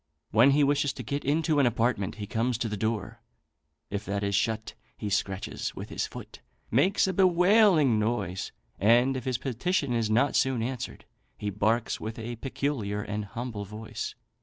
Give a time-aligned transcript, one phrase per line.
[0.31, 3.21] When he wishes to get into an apartment he comes to the door;
[3.91, 6.39] if that is shut, he scratches with his foot,
[6.71, 11.05] makes a bewailing noise, and, if his petition is not soon answered,
[11.37, 14.15] he barks with a peculiar and humble voice.